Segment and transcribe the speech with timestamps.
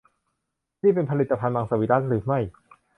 [0.83, 2.39] นี่เป็นผลิตภัณฑ์มังสวิรัติหรือไม่?